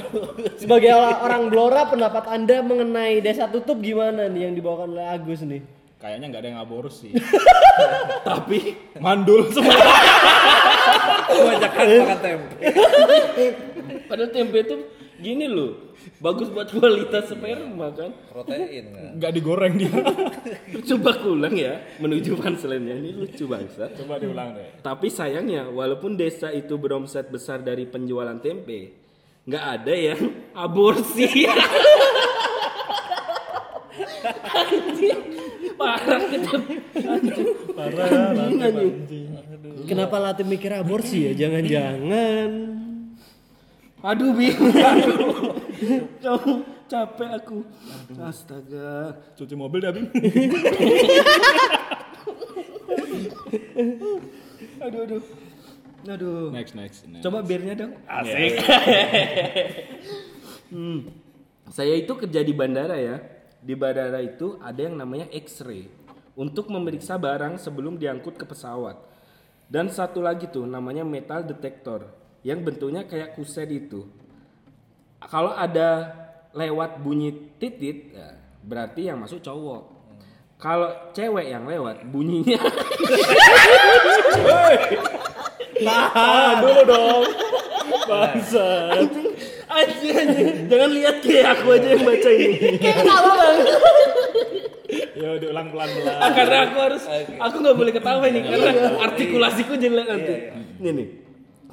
Sebagai 0.60 0.92
orang, 0.94 1.48
Blora 1.48 1.88
pendapat 1.88 2.24
Anda 2.28 2.60
mengenai 2.60 3.18
desa 3.24 3.48
tutup 3.48 3.80
gimana 3.80 4.28
nih 4.28 4.50
yang 4.50 4.54
dibawakan 4.54 4.92
oleh 4.94 5.06
Agus 5.08 5.40
nih? 5.42 5.64
Kayaknya 5.98 6.26
nggak 6.30 6.42
ada 6.44 6.48
yang 6.52 6.60
aborsi. 6.60 7.08
Tapi 8.28 8.58
Mandul 9.00 9.48
semua. 9.48 9.72
Kebanyakan 11.32 11.84
makan 12.04 12.18
tempe. 12.20 12.56
padahal 14.04 14.30
tempe 14.30 14.58
itu 14.60 14.76
gini 15.20 15.46
loh, 15.46 15.94
bagus 16.18 16.50
buat 16.50 16.68
kualitas 16.70 17.30
sperma 17.30 17.90
kan. 17.94 18.10
Protein 18.30 18.84
kan. 18.90 19.10
Nggak 19.18 19.32
digoreng 19.34 19.74
dia. 19.78 19.94
Coba 20.94 21.10
kulang 21.18 21.54
ya 21.54 21.78
menuju 22.02 22.34
punchline-nya 22.34 22.94
ini 22.98 23.10
lucu 23.14 23.46
banget. 23.46 23.94
Coba 24.02 24.18
diulang 24.18 24.58
deh. 24.58 24.82
Tapi 24.82 25.06
sayangnya 25.10 25.70
walaupun 25.70 26.18
desa 26.18 26.50
itu 26.50 26.74
beromset 26.76 27.30
besar 27.30 27.62
dari 27.62 27.86
penjualan 27.86 28.36
tempe, 28.42 28.94
nggak 29.46 29.64
ada 29.64 29.94
yang 29.94 30.20
aborsi. 30.54 31.46
Parah 35.74 36.22
kita. 36.30 36.54
Parah. 37.74 38.30
Anjing, 38.30 38.60
anjing. 38.62 39.28
Kenapa 39.84 40.16
Latif 40.16 40.46
mikir 40.48 40.72
aborsi 40.72 41.28
ya? 41.28 41.32
Jangan-jangan. 41.44 42.83
Aduh, 44.04 44.36
Bim. 44.36 44.52
Aduh. 46.20 46.60
Capek 46.84 47.30
aku. 47.40 47.64
Astaga. 48.20 49.16
Cuci 49.32 49.56
mobil 49.56 49.80
dah 49.80 49.92
Bim. 49.96 50.12
Aduh, 54.84 55.00
aduh. 55.08 55.22
Aduh. 56.04 56.52
Next 56.52 56.76
next. 56.76 57.08
next. 57.08 57.24
Coba 57.24 57.40
birnya 57.40 57.72
dong. 57.72 57.96
Asik. 58.04 58.60
hmm. 60.68 61.08
Saya 61.72 61.96
itu 61.96 62.12
kerja 62.12 62.44
di 62.44 62.52
bandara 62.52 63.00
ya. 63.00 63.24
Di 63.64 63.72
bandara 63.72 64.20
itu 64.20 64.60
ada 64.60 64.84
yang 64.84 65.00
namanya 65.00 65.32
X-ray 65.32 65.88
untuk 66.36 66.68
memeriksa 66.68 67.16
barang 67.16 67.56
sebelum 67.56 67.96
diangkut 67.96 68.36
ke 68.36 68.44
pesawat. 68.44 69.00
Dan 69.64 69.88
satu 69.88 70.20
lagi 70.20 70.44
tuh 70.52 70.68
namanya 70.68 71.08
metal 71.08 71.40
detector 71.40 72.23
yang 72.44 72.60
bentuknya 72.60 73.08
kayak 73.08 73.32
kuset 73.34 73.72
itu. 73.72 74.04
Kalau 75.24 75.56
ada 75.56 76.12
lewat 76.52 77.00
bunyi 77.00 77.56
titit, 77.56 78.12
ya, 78.12 78.36
berarti 78.60 79.08
yang 79.08 79.16
masuk 79.16 79.40
cowok. 79.40 79.96
Kalau 80.60 80.92
cewek 81.12 81.50
yang 81.50 81.66
lewat 81.66 82.06
bunyinya 82.08 82.56
Tahan 85.84 86.54
dulu 86.62 86.82
dong. 86.86 87.24
Bangsa. 88.04 88.68
anjing 88.94 89.28
anjing 89.68 90.12
anjing 90.14 90.48
jangan 90.70 90.90
lihat 90.92 91.16
kayak 91.24 91.56
aku 91.56 91.66
aja 91.76 91.88
yang 91.88 92.04
baca 92.04 92.30
ini 92.32 92.56
Yo 95.14 95.30
diulang 95.40 95.68
pelan-pelan. 95.72 96.16
Ah, 96.20 96.30
karena 96.30 96.56
aku 96.68 96.76
harus 96.80 97.02
aku 97.40 97.56
nggak 97.64 97.76
boleh 97.76 97.92
ketawa 97.92 98.24
nih 98.28 98.42
karena 98.44 98.70
artikulasiku 99.02 99.74
jelek 99.76 100.06
nanti 100.06 100.34
ini 100.80 100.90
nih 100.94 101.08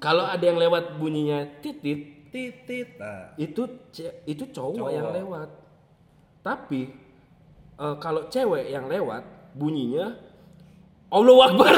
kalau 0.01 0.25
ada 0.25 0.41
yang 0.41 0.57
lewat 0.57 0.97
bunyinya 0.97 1.61
titit 1.61 2.21
Titit. 2.31 2.95
Nah, 2.95 3.35
itu 3.35 3.67
itu 4.23 4.43
cowok, 4.55 4.87
Cowok. 4.87 4.91
yang 4.95 5.11
lewat. 5.11 5.51
Tapi 6.39 6.87
eh, 7.75 7.95
kalau 7.99 8.31
cewek 8.31 8.71
yang 8.71 8.87
lewat 8.87 9.51
bunyinya 9.51 10.15
Allah 11.11 11.35
Akbar. 11.51 11.73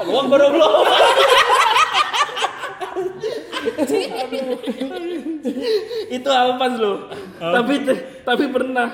Allah 0.00 0.20
Akbar 0.24 0.40
Allah 0.48 0.72
itu 6.14 6.30
apa 6.30 6.66
lo 6.78 7.10
tapi 7.40 7.74
tapi 8.22 8.44
pernah 8.48 8.88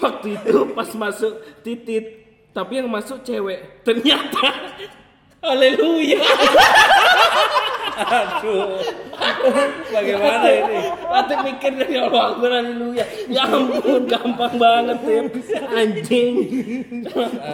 waktu 0.00 0.36
itu 0.40 0.74
pas 0.74 0.90
masuk 0.96 1.32
titit 1.62 2.23
tapi 2.54 2.78
yang 2.78 2.88
masuk 2.88 3.20
cewek 3.26 3.82
ternyata 3.82 4.54
haleluya 5.44 6.22
Aduh. 7.94 8.82
Bagaimana 9.94 10.48
ini? 10.50 10.78
Latif 10.90 11.38
mikir 11.46 11.72
dari 11.78 11.94
Allah 11.94 12.34
Akbar 12.34 12.50
haleluya. 12.50 13.04
Ya 13.30 13.46
ampun, 13.46 14.02
gampang 14.10 14.54
banget 14.58 14.98
Tip. 15.06 15.30
Anjing. 15.70 16.34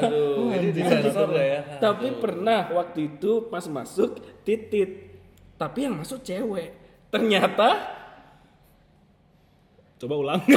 Aduh, 0.01 0.49
ini 0.57 0.73
disensor 0.73 1.29
ya? 1.37 1.61
Tapi 1.77 2.17
pernah 2.17 2.73
waktu 2.73 3.13
itu 3.17 3.53
pas 3.53 3.69
masuk 3.69 4.17
titit. 4.41 5.21
Tapi 5.61 5.85
yang 5.85 6.01
masuk 6.01 6.25
cewek. 6.25 6.73
Ternyata 7.13 8.01
Coba 10.01 10.17
ulang. 10.17 10.41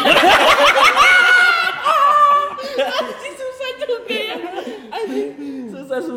Anjing 3.03 3.35
susah 3.35 3.69
juga 3.83 4.15
ya. 4.15 4.39
Anjing 4.87 5.67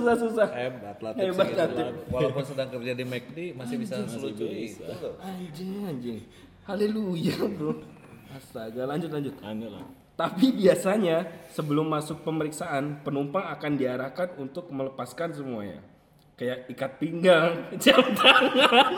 susah 0.06 0.14
susah. 0.22 0.48
Hebat 0.54 0.96
lah 1.02 1.12
Hebat, 1.18 1.34
segitu. 1.50 1.58
Latif. 1.58 1.86
Walaupun 2.14 2.44
sedang 2.46 2.68
kerja 2.70 2.92
di 2.94 3.02
McD 3.02 3.38
masih 3.58 3.76
bisa 3.82 3.94
selucu 4.06 4.46
itu. 4.46 4.86
Anjing 5.18 5.82
anjing. 5.82 6.18
Haleluya, 6.62 7.34
Bro. 7.58 7.82
Astaga, 8.30 8.86
lanjut 8.86 9.10
lanjut. 9.10 9.34
Aneh 9.42 9.66
lah. 9.66 9.82
Tapi 10.16 10.54
biasanya 10.54 11.28
sebelum 11.52 11.90
masuk 11.90 12.22
pemeriksaan, 12.22 13.02
penumpang 13.02 13.50
akan 13.52 13.72
diarahkan 13.76 14.38
untuk 14.38 14.70
melepaskan 14.70 15.34
semuanya. 15.34 15.82
Kayak 16.38 16.68
ikat 16.72 16.92
pinggang, 17.02 17.52
jam 17.82 18.00
tangan, 18.14 18.92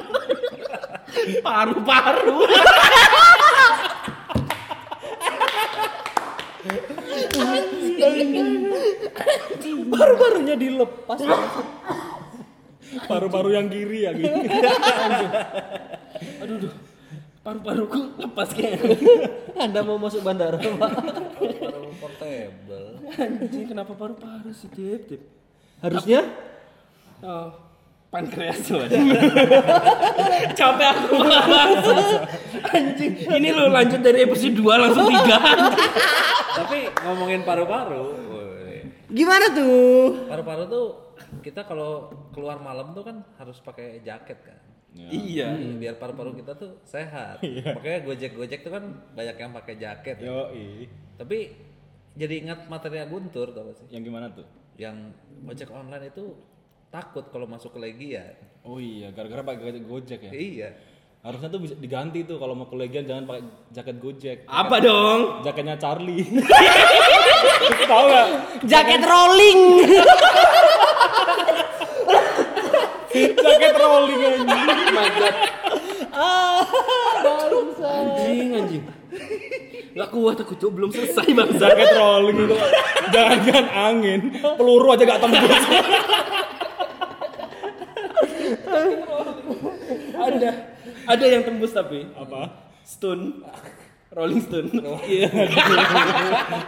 paru-paru. 1.47 2.38
Baru-barunya 9.93 10.55
dilepas. 10.55 11.19
Paru-paru 13.05 13.50
yang 13.52 13.69
kiri 13.69 14.09
ya 14.09 14.11
gitu. 14.17 14.33
Aduh, 16.40 16.57
aduh. 16.57 16.73
Paru-paruku 17.45 18.00
lepas 18.21 18.49
kayak. 18.52 18.81
Anda 19.57 19.81
mau 19.81 19.97
masuk 19.97 20.21
bandara, 20.21 20.61
Pak? 20.61 20.90
Paru 21.38 21.90
portable. 21.97 23.00
Anjing, 23.17 23.67
kenapa 23.69 23.93
paru-paru 23.97 24.52
sih. 24.52 24.69
Harusnya 25.81 26.28
Oh, 27.19 27.50
pankreas 28.09 28.61
tuh. 28.65 28.81
Capek 30.59 30.88
aku. 30.97 31.17
Anjing, 32.73 33.12
ini 33.29 33.49
lo 33.53 33.69
lanjut 33.69 34.00
dari 34.00 34.25
episode 34.25 34.57
2 34.57 34.65
langsung 34.65 35.07
3. 35.09 36.59
Tapi 36.59 36.79
ngomongin 37.05 37.45
paru-paru, 37.45 38.17
gimana 39.09 39.49
tuh? 39.57 40.29
paru-paru 40.29 40.65
tuh 40.69 40.87
kita 41.41 41.65
kalau 41.65 42.12
keluar 42.33 42.61
malam 42.61 42.93
tuh 42.93 43.05
kan 43.05 43.17
harus 43.41 43.61
pakai 43.61 44.00
jaket 44.05 44.41
kan. 44.45 44.59
Iya. 44.97 45.55
Hmm, 45.55 45.79
biar 45.79 46.00
paru-paru 46.00 46.35
kita 46.41 46.57
tuh 46.57 46.81
sehat. 46.88 47.45
Makanya 47.45 48.00
gojek-gojek 48.09 48.65
tuh 48.65 48.73
kan 48.73 48.85
banyak 49.12 49.37
yang 49.37 49.53
pakai 49.53 49.75
jaket. 49.77 50.17
Yo, 50.19 50.49
Tapi 51.21 51.38
jadi 52.19 52.35
ingat 52.43 52.67
materi 52.67 52.99
Guntur 53.07 53.55
tau 53.55 53.71
gak 53.71 53.77
sih? 53.79 53.87
Yang 53.95 54.03
gimana 54.11 54.27
tuh? 54.33 54.47
Yang 54.75 55.15
ojek 55.47 55.69
online 55.71 56.11
itu 56.11 56.35
takut 56.88 57.25
kalau 57.28 57.45
masuk 57.45 57.76
ke 57.76 57.80
Legian. 57.80 58.35
Oh 58.64 58.80
iya, 58.80 59.12
gara-gara 59.12 59.45
pakai 59.45 59.80
Gojek 59.85 60.28
ya. 60.28 60.33
Iya. 60.33 60.68
Harusnya 61.18 61.50
tuh 61.50 61.61
bisa 61.61 61.75
diganti 61.75 62.23
tuh 62.25 62.38
kalau 62.40 62.54
mau 62.54 62.71
ke 62.71 62.76
Legian 62.78 63.04
jangan 63.04 63.28
pakai 63.28 63.42
jaket 63.75 63.97
Gojek. 64.00 64.38
Apa 64.49 64.76
dong? 64.80 65.45
Jaketnya 65.45 65.76
Charlie. 65.76 66.25
Tahu 67.90 68.04
gak? 68.09 68.28
Jaket 68.64 69.02
rolling. 69.04 69.61
Jaket 73.18 73.75
rolling 73.76 74.21
anjing. 74.21 74.54
Anjing, 77.88 78.49
anjing. 78.54 78.85
Gak 79.99 80.09
kuat 80.14 80.38
aku 80.38 80.54
cok 80.54 80.71
belum 80.71 80.90
selesai 80.95 81.26
bang. 81.35 81.50
Jaket 81.59 81.90
rolling 81.99 82.37
itu. 82.47 82.57
Jangan-jangan 83.09 83.66
angin, 83.75 84.21
peluru 84.54 84.95
aja 84.95 85.02
gak 85.02 85.21
tembus. 85.21 85.64
Ada 90.29 90.51
ada 91.09 91.25
yang 91.25 91.43
tembus 91.45 91.73
tapi 91.73 92.05
Apa? 92.12 92.53
stun 92.85 93.41
Rolling 94.09 94.41
Stone. 94.41 94.73
Iya. 95.05 95.29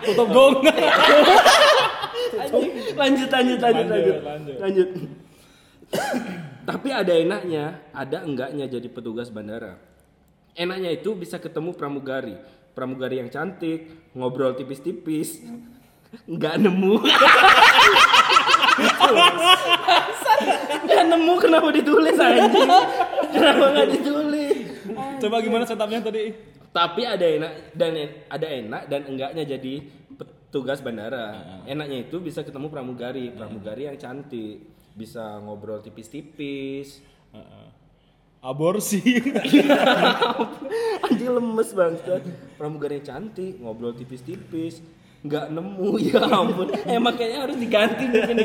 Tutup 0.04 0.28
gong. 0.28 0.60
Lanjut 0.60 0.76
lanjut 3.00 3.28
lanjut 3.32 3.58
lanjut 3.58 3.86
Lanjut, 3.88 4.16
lanjut. 4.20 4.56
lanjut. 4.60 4.88
Tapi 6.68 6.88
ada 6.92 7.16
enaknya, 7.16 7.80
ada 7.90 8.22
enggaknya 8.22 8.70
jadi 8.70 8.86
petugas 8.86 9.32
bandara. 9.32 9.80
Enaknya 10.54 10.94
itu 10.94 11.16
bisa 11.16 11.40
ketemu 11.40 11.74
pramugari, 11.74 12.36
pramugari 12.76 13.18
yang 13.18 13.32
cantik, 13.32 13.88
ngobrol 14.14 14.54
tipis-tipis, 14.54 15.40
nggak 16.28 16.60
nemu. 16.60 17.00
Nggak 20.80 21.02
nemu 21.12 21.36
kenapa 21.36 21.68
ditulis 21.68 22.16
anjing? 22.16 22.64
Kenapa 23.30 23.64
nggak 23.74 23.88
ditulis? 23.94 24.56
Coba 25.22 25.36
gimana 25.42 25.64
setupnya 25.64 26.00
tadi? 26.02 26.34
Tapi 26.70 27.02
ada 27.02 27.26
enak 27.26 27.52
dan 27.74 27.92
ada 28.30 28.46
enak 28.46 28.82
dan 28.86 29.00
enggaknya 29.10 29.44
jadi 29.58 29.74
petugas 30.14 30.82
bandara. 30.82 31.62
Enaknya 31.66 32.06
itu 32.06 32.22
bisa 32.22 32.46
ketemu 32.46 32.70
pramugari, 32.70 33.30
pramugari 33.34 33.90
yang 33.90 33.98
cantik, 33.98 34.66
bisa 34.94 35.38
ngobrol 35.42 35.82
tipis-tipis. 35.82 37.02
Aborsi. 38.40 39.02
Anjing 41.04 41.30
lemes 41.30 41.70
banget. 41.76 42.22
Pramugari 42.56 43.02
yang 43.02 43.06
cantik, 43.06 43.60
ngobrol 43.60 43.92
tipis-tipis. 43.92 44.80
Nggak 45.20 45.52
nemu 45.52 45.90
ya 46.08 46.20
ampun. 46.24 46.68
Emang 46.82 47.12
kayaknya 47.12 47.38
harus 47.44 47.56
diganti 47.56 48.04
mungkin 48.08 48.36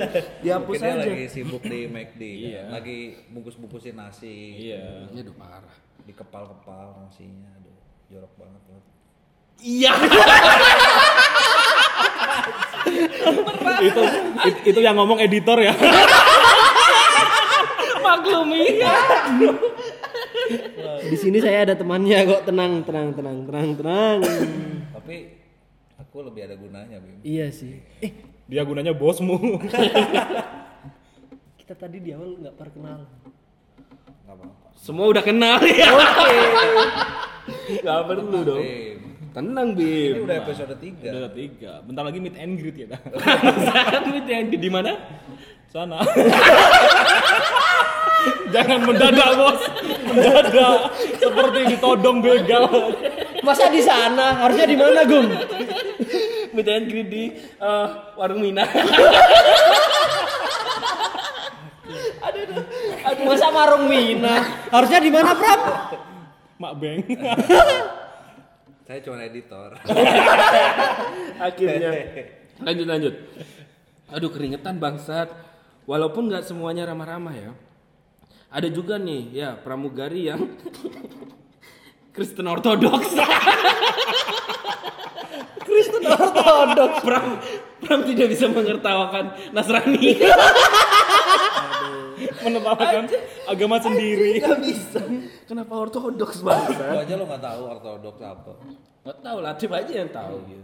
dihapus 0.44 0.76
Mungkin 0.76 1.00
aja. 1.00 1.08
lagi 1.08 1.28
sibuk 1.30 1.64
di 1.64 1.80
McD 1.88 2.22
kan? 2.52 2.66
Lagi 2.74 2.98
bungkus-bungkusin 3.32 3.96
nasi. 3.96 4.36
Iya. 4.72 5.08
Ini 5.10 5.20
udah 5.24 5.36
parah. 5.36 5.76
Dikepal-kepal 6.04 7.00
nasinya. 7.02 7.50
Aduh, 7.56 7.76
jorok 8.12 8.34
banget. 8.36 8.62
Bro. 8.68 8.80
Iya. 9.56 9.92
itu 13.82 14.02
it- 14.46 14.64
itu 14.66 14.80
yang 14.80 14.96
ngomong 14.96 15.18
editor 15.18 15.58
ya. 15.60 15.74
Maklumi. 18.06 18.80
Di 21.06 21.18
sini 21.18 21.38
saya 21.40 21.66
ada 21.66 21.74
temannya 21.74 22.26
kok. 22.26 22.42
Tenang, 22.46 22.84
tenang, 22.84 23.08
tenang, 23.14 23.38
tenang, 23.48 23.68
tenang. 23.76 24.18
Tapi 24.94 25.16
aku 26.16 26.32
lebih 26.32 26.48
ada 26.48 26.56
gunanya, 26.56 26.96
Bim. 27.04 27.20
iya 27.28 27.52
sih. 27.52 27.84
Eh, 28.00 28.16
Dia 28.48 28.64
gunanya 28.64 28.96
bosmu. 28.96 29.36
kita 31.60 31.76
tadi 31.76 32.00
di 32.00 32.16
awal 32.16 32.40
nggak 32.40 32.56
perkenalan. 32.56 33.04
Gak 34.24 34.32
apa-apa. 34.32 34.72
Semua 34.80 35.12
udah 35.12 35.20
kenal 35.20 35.60
ya. 35.68 35.92
Oke. 35.92 36.40
Gak 37.84 38.00
perlu 38.08 38.40
dong. 38.48 38.64
Bim. 38.64 39.28
Tenang 39.36 39.76
Ini 39.76 40.16
Bim. 40.16 40.24
udah 40.24 40.36
episode 40.40 40.72
3. 40.80 41.04
Udah 41.04 41.32
tiga. 41.36 41.84
Bentar 41.84 42.08
lagi 42.08 42.24
meet 42.24 42.40
and 42.40 42.64
greet 42.64 42.80
ya. 42.80 42.96
Saat 43.68 44.08
meet 44.08 44.24
yang 44.24 44.48
di 44.48 44.70
mana? 44.72 44.96
Sana. 45.68 46.00
Jangan 48.56 48.88
mendadak 48.88 49.36
bos. 49.36 49.60
Mendadak. 50.08 50.80
Seperti 51.20 51.76
ditodong 51.76 52.24
begal. 52.24 52.72
Masa 53.44 53.68
di 53.68 53.84
sana? 53.84 54.40
Harusnya 54.40 54.64
di 54.64 54.80
mana, 54.80 55.04
Gum? 55.04 55.28
Meet 56.56 56.72
and 56.72 56.88
greet 56.88 57.08
di 57.12 57.24
eh, 57.36 57.88
warung 58.16 58.40
Mina. 58.40 58.64
Masa 63.26 63.52
marung 63.52 63.92
Mina? 63.92 64.36
Harusnya 64.72 65.00
di 65.04 65.12
mana, 65.12 65.36
Pram? 65.36 65.60
Mak 66.56 66.74
Beng. 66.80 67.04
Saya 68.88 69.00
cuma 69.02 69.18
editor. 69.26 69.76
Akhirnya. 71.50 71.92
Lanjut 72.62 72.88
lanjut. 72.88 73.14
Aduh 74.14 74.30
keringetan 74.30 74.78
bangsat. 74.78 75.34
Walaupun 75.90 76.30
nggak 76.30 76.46
semuanya 76.46 76.86
ramah-ramah 76.88 77.34
ya. 77.34 77.52
Ada 78.54 78.70
juga 78.72 78.96
nih 79.02 79.36
ya 79.36 79.58
pramugari 79.58 80.30
yang 80.32 80.48
Kristen 82.16 82.48
Ortodoks. 82.48 83.12
Kristen 85.68 86.04
Ortodoks. 86.08 87.04
Pram, 87.04 87.44
Pram 87.84 88.00
tidak 88.08 88.32
bisa 88.32 88.48
mengertawakan 88.48 89.36
Nasrani. 89.52 90.16
Menertawakan 92.40 93.12
agama 93.52 93.84
sendiri. 93.84 94.40
Gak 94.40 94.64
bisa. 94.64 95.04
Kenapa 95.44 95.76
Ortodoks 95.76 96.40
bangsat? 96.40 96.96
Lu 96.96 97.04
aja 97.04 97.14
lo 97.20 97.28
gak 97.28 97.44
tahu 97.44 97.62
ortodoks 97.68 98.24
apa. 98.24 98.64
Gak 99.04 99.20
tahu 99.20 99.38
Latif 99.44 99.70
aja 99.76 99.92
yang 99.92 100.08
tahu 100.08 100.40
gitu. 100.48 100.64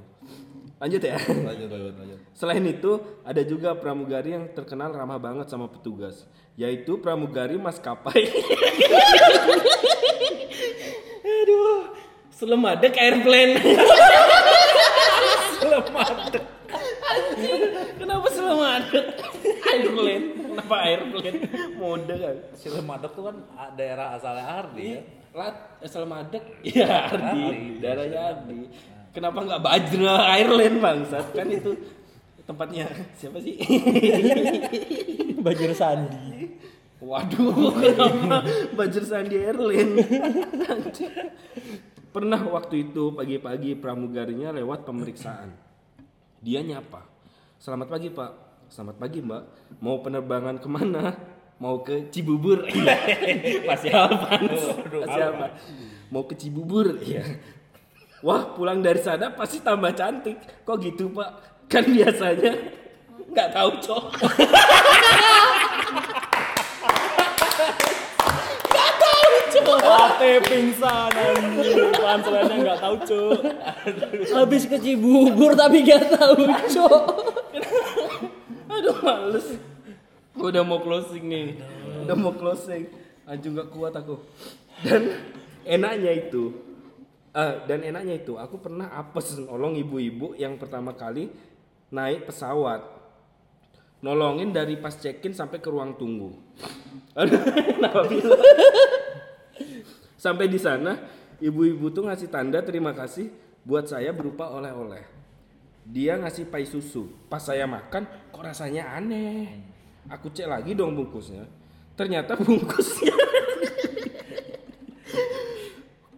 Lanjut 0.81 1.01
ya. 1.03 1.19
Lanjut, 1.19 1.69
lanjut, 1.69 1.93
lanjut. 1.93 2.19
Selain 2.33 2.63
itu, 2.65 2.91
ada 3.21 3.41
juga 3.45 3.77
pramugari 3.77 4.33
yang 4.33 4.49
terkenal 4.49 4.89
ramah 4.89 5.21
banget 5.21 5.45
sama 5.45 5.69
petugas, 5.69 6.25
yaitu 6.57 6.97
pramugari 6.97 7.59
maskapai. 7.59 8.23
Selemadek 12.41 12.97
airplane. 12.97 13.53
selemadek. 15.61 16.43
Kenapa 18.01 18.27
selemadek 18.33 19.05
airplane? 19.69 20.25
Kenapa 20.41 20.75
airplane? 20.89 21.37
Mode 21.77 22.15
kan. 22.17 22.37
Cilemadok 22.57 23.11
tuh 23.13 23.23
kan 23.29 23.37
daerah 23.77 24.17
asalnya 24.17 24.57
Ardi 24.57 24.85
ya. 24.97 25.01
Lat, 25.37 25.55
eh, 25.85 25.89
selemadek. 25.93 26.43
Iya, 26.65 27.13
Ardi. 27.13 27.77
Daerahnya 27.77 28.19
Ardi. 28.33 28.59
Kenapa 29.13 29.37
nggak 29.45 29.61
Bajra 29.61 30.15
Airline 30.33 30.77
bangsat? 30.81 31.25
Kan 31.37 31.45
itu 31.45 31.77
tempatnya 32.49 32.89
siapa 33.21 33.37
sih? 33.37 33.61
Bajur 35.45 35.77
Sandi. 35.77 36.57
Waduh, 37.01 37.69
kenapa 37.81 38.45
Bajir 38.73 39.05
Sandi 39.05 39.37
Airline? 39.37 39.93
Pernah 42.11 42.43
waktu 42.43 42.91
itu 42.91 43.15
pagi-pagi 43.15 43.71
pramugarinya 43.79 44.51
lewat 44.51 44.83
pemeriksaan. 44.83 45.55
Dia 46.43 46.59
nyapa. 46.59 47.07
Selamat 47.55 47.87
pagi 47.87 48.11
pak. 48.11 48.31
Selamat 48.67 48.99
pagi 48.99 49.23
mbak. 49.23 49.43
Mau 49.79 50.03
penerbangan 50.03 50.59
ke 50.59 50.67
mana? 50.67 51.15
Mau 51.55 51.79
ke 51.79 52.11
Cibubur? 52.11 52.67
Masih 53.71 53.95
apa? 53.95 54.27
Masih 54.91 55.23
apa? 55.23 55.55
Mau 56.11 56.27
ke 56.27 56.35
Cibubur? 56.35 56.99
Iya. 56.99 57.23
Wah 58.19 58.59
pulang 58.59 58.83
dari 58.83 58.99
sana 58.99 59.31
pasti 59.31 59.63
tambah 59.63 59.95
cantik. 59.95 60.67
Kok 60.67 60.83
gitu 60.83 61.15
pak? 61.15 61.63
Kan 61.71 61.87
biasanya 61.87 62.59
nggak 63.31 63.49
tahu 63.55 63.71
cok. 63.79 64.03
Ate 70.21 70.37
pingsan 70.45 71.09
anjir. 71.17 71.89
Panselannya 71.97 72.55
enggak 72.61 72.77
tahu, 72.77 72.95
Cuk. 73.09 73.41
Habis 74.37 74.69
ke 74.69 74.77
Cibubur 74.77 75.57
tapi 75.57 75.81
gak 75.81 76.13
tahu, 76.13 76.45
Cok. 76.45 77.03
Aduh 78.69 78.97
males. 79.01 79.57
Gua 80.37 80.53
udah 80.53 80.61
mau 80.61 80.77
closing 80.77 81.25
nih. 81.25 81.57
Udah 82.05 82.13
mau 82.13 82.37
closing. 82.37 82.85
Anjing 83.25 83.57
gak 83.57 83.73
kuat 83.73 83.97
aku. 83.97 84.21
Dan 84.85 85.09
enaknya 85.65 86.13
itu 86.13 86.53
eh, 87.33 87.53
dan 87.65 87.81
enaknya 87.81 88.21
itu 88.21 88.37
aku 88.37 88.61
pernah 88.61 88.93
apes 88.93 89.41
nolong 89.41 89.73
ibu-ibu 89.77 90.37
yang 90.37 90.53
pertama 90.61 90.93
kali 90.93 91.33
naik 91.89 92.29
pesawat. 92.29 92.85
Nolongin 94.05 94.53
dari 94.53 94.77
pas 94.77 94.93
check-in 94.93 95.33
sampai 95.33 95.57
ke 95.57 95.69
ruang 95.69 95.97
tunggu. 95.97 96.29
Aduh, 97.17 97.41
kenapa 97.73 98.05
bisa? 98.05 98.37
Sampai 100.21 100.45
di 100.45 100.61
sana, 100.61 101.01
ibu-ibu 101.41 101.89
tuh 101.89 102.05
ngasih 102.05 102.29
tanda 102.29 102.61
terima 102.61 102.93
kasih 102.93 103.33
buat 103.65 103.89
saya 103.89 104.13
berupa 104.13 104.53
oleh-oleh. 104.53 105.01
Dia 105.81 106.13
ngasih 106.21 106.45
pai 106.45 106.69
susu. 106.69 107.09
Pas 107.25 107.41
saya 107.41 107.65
makan, 107.65 108.05
kok 108.29 108.45
rasanya 108.45 109.01
aneh. 109.01 109.65
Aku 110.13 110.29
cek 110.29 110.45
lagi 110.45 110.77
dong 110.77 110.93
bungkusnya. 110.93 111.49
Ternyata 111.97 112.37
bungkusnya 112.37 113.17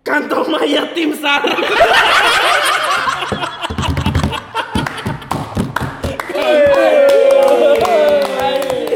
kantong 0.08 0.52
mayat 0.52 0.92
tim 0.92 1.16
SAR. 1.16 1.44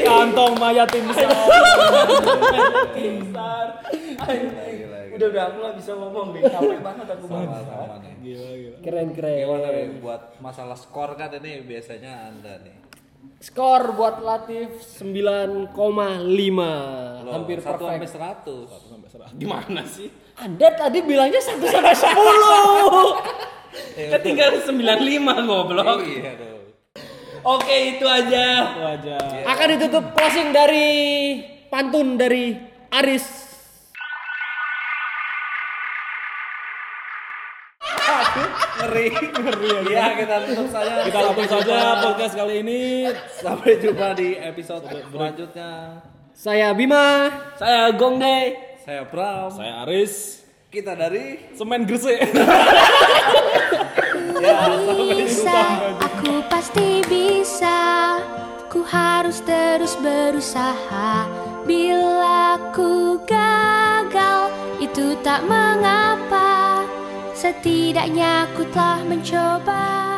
Kantong 0.04 0.54
mayat 0.60 0.88
tim 0.92 1.08
SAR. 1.16 1.32
Udah 5.38 5.54
aku 5.54 5.58
gak 5.62 5.76
bisa 5.78 5.92
ngomong 5.94 6.34
deh. 6.34 6.42
Capek 6.50 6.82
banget 6.82 7.08
aku 7.14 7.26
banget. 7.30 7.62
Sama 7.62 7.96
nih. 8.02 8.14
Keren 8.82 9.10
keren. 9.14 9.38
Gimana 9.46 9.70
nih 9.70 9.86
buat 10.02 10.22
masalah 10.42 10.74
skor 10.74 11.14
kan 11.14 11.30
ini 11.38 11.62
biasanya 11.62 12.34
anda 12.34 12.58
nih. 12.66 12.74
Skor 13.38 13.94
buat 13.94 14.18
Latif 14.26 14.82
9,5. 14.98 15.78
Loh, 15.78 17.34
Hampir 17.38 17.62
satu 17.62 17.86
sampai 17.86 18.02
perfect. 18.02 18.18
seratus. 18.18 18.70
Gimana 19.38 19.86
sih? 19.86 20.10
Anda 20.42 20.74
tadi 20.74 21.06
bilangnya 21.06 21.38
1 21.38 21.62
sampai 21.62 21.94
10. 21.94 22.18
Ketinggalan 24.18 24.58
95 24.66 25.46
goblok. 25.46 26.02
Iya 26.02 26.34
dong. 26.34 26.66
Oke, 27.46 27.94
itu 27.94 28.10
aja. 28.10 28.74
Wajah. 28.74 29.46
Akan 29.46 29.68
ditutup 29.78 30.18
closing 30.18 30.50
dari 30.50 30.90
pantun 31.70 32.18
dari 32.18 32.58
Aris. 32.90 33.46
Ngeri, 38.78 39.08
ngeri. 39.10 39.70
Iya 39.90 40.06
kita 40.14 40.36
tutup 40.46 40.68
saja. 40.70 40.94
Kita 41.10 41.20
tutup 41.34 41.48
saja 41.50 41.78
podcast 42.06 42.34
kali 42.38 42.54
ini. 42.62 43.10
Sampai 43.42 43.82
jumpa 43.82 44.14
di 44.14 44.38
episode 44.38 44.86
selanjutnya. 44.86 46.02
Saya 46.38 46.70
Bima. 46.78 47.34
Saya 47.58 47.90
Gong 47.98 48.22
deh. 48.22 48.54
Saya 48.86 49.02
Bram. 49.10 49.50
Saya 49.50 49.82
Aris. 49.82 50.46
Kita 50.70 50.94
dari 50.94 51.56
Semen 51.58 51.90
Gresik. 51.90 52.22
bisa, 55.18 55.60
aku 55.98 56.44
pasti 56.52 57.02
bisa. 57.10 57.80
Ku 58.70 58.84
harus 58.86 59.42
terus 59.42 59.96
berusaha. 59.98 61.26
Bila 61.66 62.60
ku 62.76 63.18
gagal, 63.26 64.52
itu 64.78 65.16
tak 65.24 65.42
mengapa. 65.48 66.47
Setidaknya 67.48 68.44
ku 68.60 68.68
telah 68.76 69.00
mencoba. 69.08 70.17